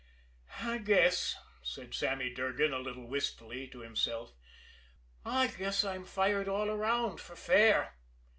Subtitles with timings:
[0.63, 4.33] "I guess," said Sammy Durgan a little wistfully to himself,
[5.23, 7.93] "I guess I'm fired all around for fair."